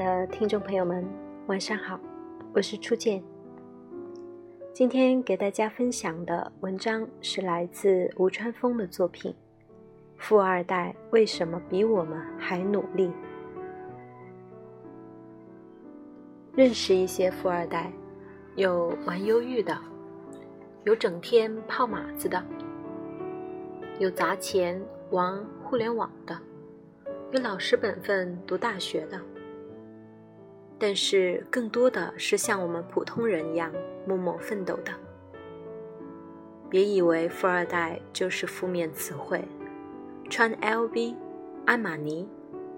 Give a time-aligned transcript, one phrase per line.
[0.00, 1.06] 的听众朋友们，
[1.46, 2.00] 晚上好，
[2.54, 3.22] 我是初见。
[4.72, 9.30] 今天给大家分享的文章是来自吴川峰的作品
[10.16, 13.08] 《富二代为什么比我们还努力》。
[16.54, 17.92] 认识一些富二代，
[18.56, 19.76] 有玩忧郁的，
[20.84, 22.42] 有整天泡马子的，
[23.98, 24.80] 有砸钱
[25.10, 26.40] 玩互联网的，
[27.32, 29.20] 有老实本分读大学的。
[30.80, 33.70] 但是更多的是像我们普通人一样
[34.06, 34.90] 默默奋斗的。
[36.70, 39.44] 别以为富二代就是负面词汇，
[40.30, 41.14] 穿 LV、
[41.66, 42.26] 阿玛尼，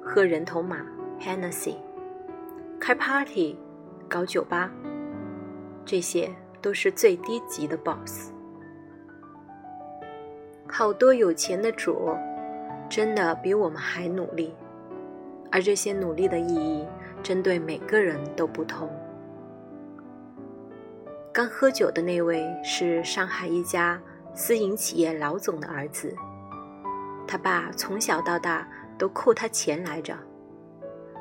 [0.00, 0.86] 喝人头马
[1.18, 1.74] Hennessy，
[2.78, 3.56] 开 party，
[4.08, 4.70] 搞酒吧，
[5.84, 6.30] 这些
[6.62, 8.30] 都是最低级的 boss。
[10.68, 12.14] 好多有钱的主，
[12.88, 14.54] 真的比我们还努力，
[15.50, 16.86] 而这些努力的意义。
[17.22, 18.90] 针对每个人都不同。
[21.32, 24.00] 刚喝酒的那位是上海一家
[24.34, 26.14] 私营企业老总的儿子，
[27.26, 30.16] 他爸从小到大都扣他钱来着。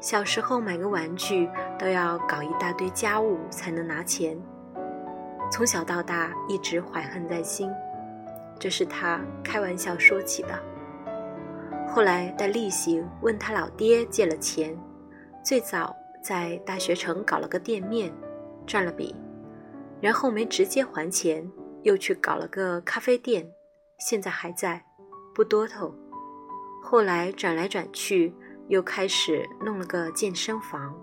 [0.00, 4.36] 小时候买个玩具都要搞一大堆家务才能拿钱，
[5.50, 7.70] 从小到大一直怀恨在心，
[8.58, 10.48] 这是他开玩笑说起的。
[11.88, 14.76] 后来带利息问他老爹借了钱。
[15.42, 18.12] 最早在大学城搞了个店面，
[18.64, 19.14] 赚了笔，
[20.00, 21.50] 然后没直接还钱，
[21.82, 23.50] 又去搞了个咖啡店，
[23.98, 24.84] 现在还在，
[25.34, 25.92] 不多头。
[26.80, 28.32] 后来转来转去，
[28.68, 30.94] 又开始弄了个健身房，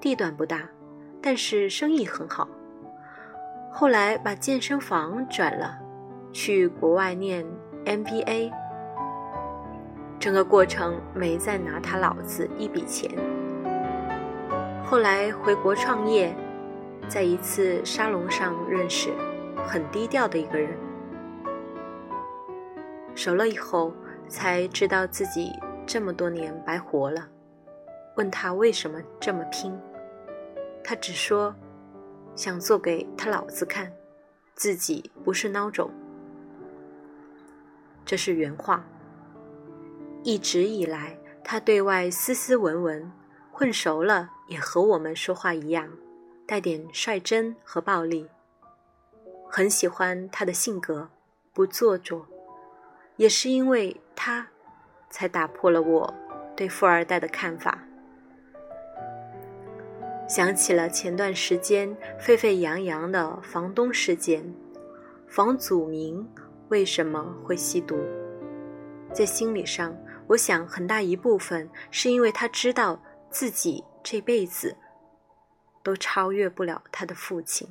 [0.00, 0.66] 地段不大，
[1.20, 2.48] 但是生意很好。
[3.70, 5.78] 后来把健身房转了，
[6.32, 7.44] 去国外念
[7.84, 8.50] MBA，
[10.18, 13.10] 整个过程没再拿他老子一笔钱。
[14.88, 16.32] 后来回国创业，
[17.08, 19.12] 在一次沙龙上认识，
[19.66, 20.78] 很低调的一个人。
[23.12, 23.92] 熟了以后，
[24.28, 25.50] 才知道自己
[25.84, 27.26] 这么多年白活了。
[28.16, 29.76] 问他为什么这么拼，
[30.84, 31.52] 他只说
[32.36, 33.92] 想做给他老子看，
[34.54, 35.90] 自己不是孬种。
[38.04, 38.84] 这是原话。
[40.22, 43.10] 一直以来，他对外斯斯文文。
[43.58, 45.88] 混熟了，也和我们说话一样，
[46.46, 48.28] 带点率真和暴力。
[49.48, 51.08] 很喜欢他的性格，
[51.54, 52.26] 不做作，
[53.16, 54.46] 也是因为他，
[55.08, 56.14] 才打破了我
[56.54, 57.78] 对富二代的看法。
[60.28, 64.54] 想起了前段时间沸沸扬扬的房东事件，
[65.26, 66.28] 房祖名
[66.68, 67.96] 为什么会吸毒？
[69.14, 69.96] 在心理上，
[70.26, 73.00] 我想很大一部分是因为他知道。
[73.38, 74.78] 自己这辈子
[75.82, 77.68] 都超越不了他的父亲。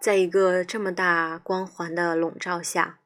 [0.00, 2.98] 在一个这么大光环的笼罩下，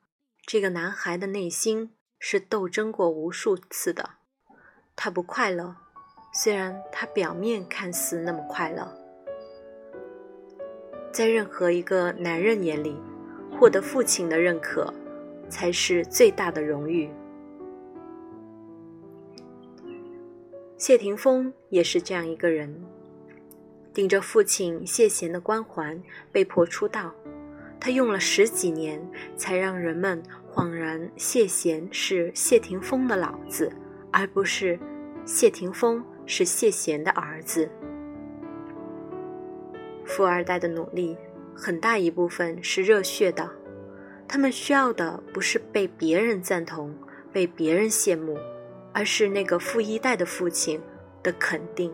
[0.47, 4.13] 这个男孩的内心是斗争过无数次的。
[4.97, 5.77] 他不快乐，
[6.33, 8.97] 虽然他表面看似那么快乐。
[11.13, 12.99] 在任何一个男人眼里，
[13.53, 14.91] 获得父亲的认可
[15.51, 17.13] 才是最大的荣誉。
[20.77, 22.85] 谢霆锋也是这样一个人，
[23.93, 26.03] 顶着父亲谢贤的光环
[26.33, 27.15] 被迫出道，
[27.79, 29.01] 他用了十几年
[29.37, 30.21] 才让人们
[30.53, 33.73] 恍然谢贤是谢霆锋的老子，
[34.11, 34.79] 而不是
[35.25, 37.71] 谢霆锋是谢贤的儿子。
[40.05, 41.17] 富二代的努力
[41.55, 43.49] 很大一部分是热血的，
[44.27, 46.95] 他们需要的不是被别人赞同、
[47.33, 48.37] 被别人羡慕。
[48.95, 50.81] 而是那个富一代的父亲
[51.23, 51.93] 的肯定。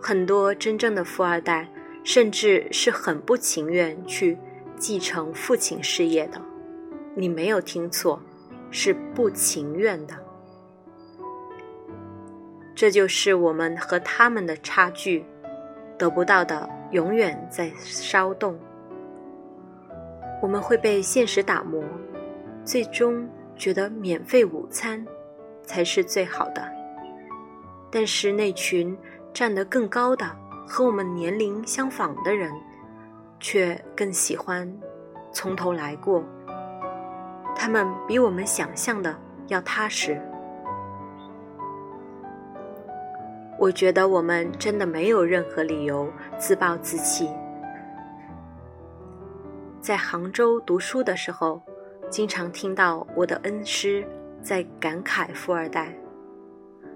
[0.00, 1.68] 很多真正的富二代，
[2.04, 4.38] 甚至是很不情愿去
[4.76, 6.40] 继承父亲事业的。
[7.14, 8.22] 你没有听错，
[8.70, 10.14] 是不情愿的。
[12.74, 15.24] 这就是我们和他们的差距，
[15.98, 18.58] 得不到的永远在骚动。
[20.42, 21.82] 我们会被现实打磨，
[22.64, 23.28] 最终。
[23.60, 25.06] 觉得免费午餐
[25.66, 26.66] 才是最好的，
[27.90, 28.96] 但是那群
[29.34, 30.24] 站得更高的
[30.66, 32.50] 和我们年龄相仿的人，
[33.38, 34.66] 却更喜欢
[35.30, 36.24] 从头来过。
[37.54, 39.14] 他们比我们想象的
[39.48, 40.18] 要踏实。
[43.58, 47.28] 我觉得我们真的没有任何理由自暴自弃。
[49.82, 51.60] 在杭州读书的时候。
[52.10, 54.04] 经常听到我的恩师
[54.42, 55.96] 在感慨富二代。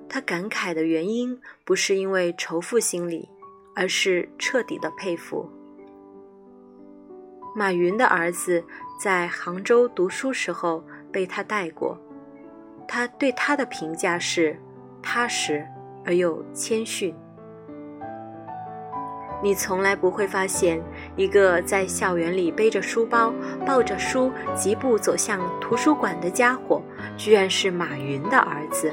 [0.08, 3.28] 他感慨的原因不是因为仇富心理，
[3.76, 5.48] 而是彻底的佩服。
[7.54, 8.64] 马云的儿子
[9.00, 11.96] 在杭州读书时候被他带过，
[12.88, 14.60] 他对他的评价是
[15.00, 15.64] 踏实
[16.04, 17.14] 而又谦逊。
[19.44, 20.82] 你从来不会发现
[21.16, 23.30] 一个在校园里背着书包、
[23.66, 26.80] 抱着书疾步走向图书馆的家伙，
[27.18, 28.90] 居然是马云的儿子。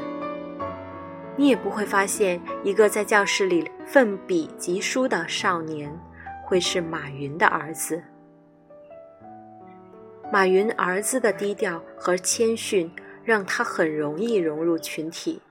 [1.38, 5.98] 你也不会发现一个在教室里奋笔疾书的少年，
[6.44, 8.04] 会是马云的儿子。
[10.34, 12.92] 马云儿子的低调和谦逊，
[13.24, 15.42] 让他很容易融入群体。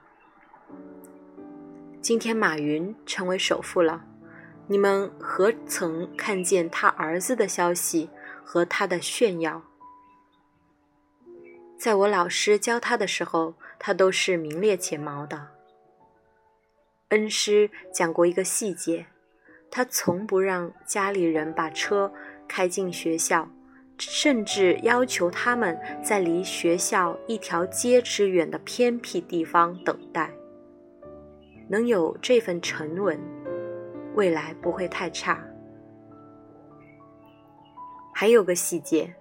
[1.99, 4.03] 今天马云成为首富了。
[4.67, 8.09] 你们何曾看见他儿子的消息
[8.43, 9.61] 和他的炫耀？
[11.77, 15.47] 在我老师教他的时候，他都是名列前茅的。
[17.09, 19.07] 恩师讲过一个细节，
[19.69, 22.13] 他从不让家里人把车
[22.47, 23.49] 开进学校，
[23.97, 30.31] 甚至要求他们在离学校一条街之远的偏僻地方等待。
[31.67, 33.19] 能有这份沉稳。
[34.15, 35.43] 未来不会太差。
[38.13, 39.15] 还有个细节，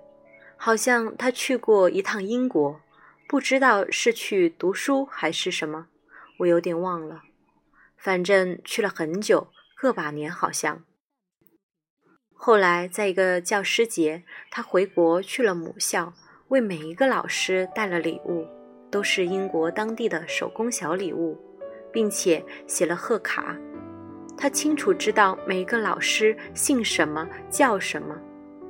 [0.57, 2.81] 好像他去过一趟英国，
[3.29, 5.87] 不知道是去读书还是什么，
[6.41, 7.23] 我有点忘了。
[7.97, 10.85] 反正去了很久，个把年好像。
[12.35, 16.13] 后来在一个教师节，他回国去了母校，
[16.49, 18.47] 为每一个老师带了礼物，
[18.91, 21.39] 都是英国当地的手工小礼物，
[21.93, 23.57] 并且写了贺卡。
[24.41, 28.19] 他清楚知道每个老师姓什么叫什么，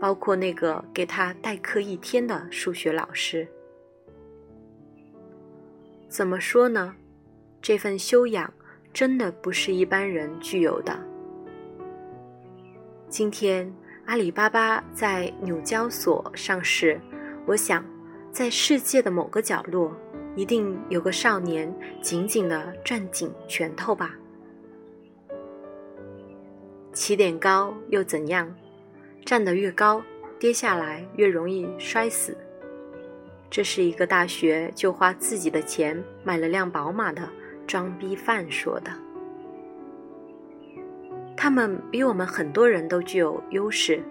[0.01, 3.47] 包括那个给他代课一天的数学老师。
[6.09, 6.97] 怎么说呢？
[7.63, 8.53] 这份修养
[8.93, 10.99] 真的不是一般人具有的。
[13.09, 13.73] 今天
[14.07, 17.01] 阿里巴巴在纽交所上市，
[17.47, 17.85] 我想，
[18.33, 19.97] 在世界的某个角落，
[20.35, 21.73] 一定有个少年
[22.03, 24.17] 紧紧地攥紧拳头吧。
[26.93, 28.55] 起点高又怎样？
[29.25, 30.03] 站得越高，
[30.39, 32.37] 跌下来越容易摔死。
[33.49, 37.29] 这是一个大学就花自己的钱买了辆宝马的
[37.67, 38.91] 装逼犯说的。
[41.37, 44.03] 他们比我们很多人都具有优势，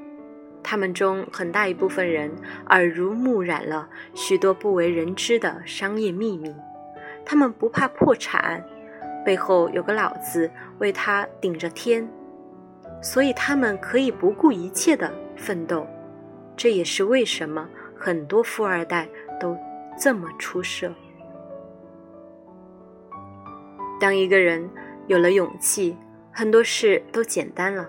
[0.63, 2.31] 他们中很大一部分人
[2.69, 6.53] 耳濡目染了许多不为人知的商业秘密。
[7.25, 8.63] 他们不怕破产，
[9.23, 10.49] 背后有个老子
[10.79, 12.07] 为他顶着天。
[13.01, 15.87] 所以他们可以不顾一切的奋斗，
[16.55, 17.67] 这也是为什么
[17.97, 19.07] 很多富二代
[19.39, 19.57] 都
[19.97, 20.91] 这么出色。
[23.99, 24.69] 当一个人
[25.07, 25.97] 有了勇气，
[26.31, 27.87] 很多事都简单了。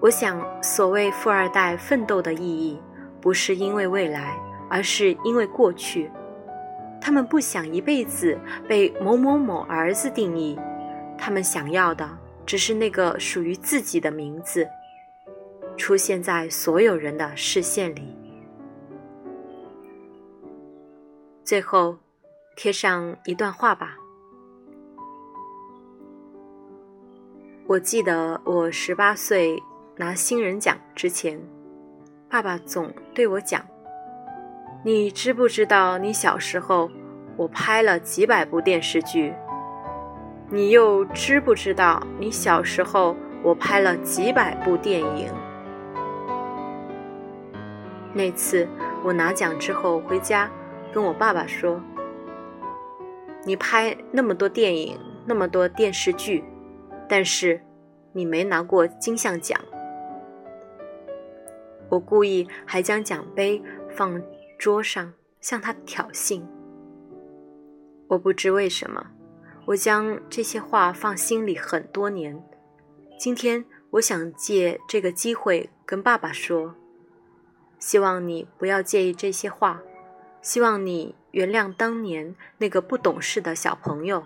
[0.00, 2.78] 我想，所谓富二代奋斗的意义，
[3.20, 4.38] 不是因为未来，
[4.68, 6.10] 而是因为过去。
[7.00, 10.58] 他们不想一辈子被某某某儿子定义，
[11.18, 12.06] 他们想要的。
[12.46, 14.68] 只是那个属于自己的名字，
[15.76, 18.16] 出现在所有人的视线里。
[21.42, 21.96] 最后，
[22.56, 23.96] 贴上一段话吧。
[27.66, 29.60] 我记得我十八岁
[29.96, 31.40] 拿新人奖之前，
[32.28, 33.64] 爸爸总对我讲
[34.84, 36.90] ：“你知不知道，你小时候
[37.36, 39.34] 我拍了几百部电视剧？”
[40.50, 45.32] 你又知不知道，你小时候我拍了几百部电影？
[48.12, 48.68] 那次
[49.02, 50.48] 我拿奖之后回家，
[50.92, 51.80] 跟我爸爸说
[53.44, 56.44] ：“你拍那么多电影，那么多电视剧，
[57.08, 57.60] 但是
[58.12, 59.58] 你没拿过金像奖。”
[61.88, 63.60] 我故意还将奖杯
[63.90, 64.22] 放
[64.58, 66.42] 桌上，向他挑衅。
[68.08, 69.04] 我不知为什么。
[69.66, 72.42] 我将这些话放心里很多年，
[73.18, 76.74] 今天我想借这个机会跟爸爸说，
[77.78, 79.80] 希望你不要介意这些话，
[80.42, 84.24] 希望你原谅当年那个不懂事的小朋友。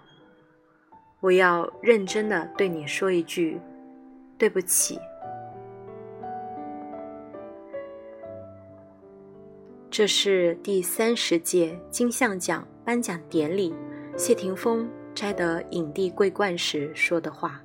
[1.21, 3.61] 我要认真的对你说一句，
[4.37, 4.99] 对不起。
[9.91, 13.75] 这是第三十届金像奖颁奖典礼，
[14.17, 14.89] 谢霆锋。
[15.19, 17.61] 摘得影帝桂冠时说的话。